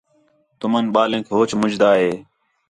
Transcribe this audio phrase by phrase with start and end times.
[0.59, 2.11] تُُمن بالینک ہوچ منجھ دا ہِے